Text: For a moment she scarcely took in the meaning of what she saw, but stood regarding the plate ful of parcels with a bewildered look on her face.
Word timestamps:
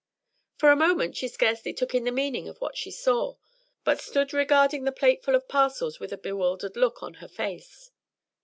For 0.55 0.71
a 0.71 0.75
moment 0.75 1.15
she 1.15 1.27
scarcely 1.27 1.73
took 1.73 1.93
in 1.93 2.05
the 2.05 2.11
meaning 2.11 2.47
of 2.47 2.59
what 2.59 2.75
she 2.75 2.89
saw, 2.89 3.35
but 3.83 4.01
stood 4.01 4.33
regarding 4.33 4.83
the 4.83 4.91
plate 4.91 5.21
ful 5.23 5.35
of 5.35 5.47
parcels 5.47 5.99
with 5.99 6.11
a 6.11 6.17
bewildered 6.17 6.75
look 6.75 7.03
on 7.03 7.13
her 7.21 7.27
face. 7.27 7.91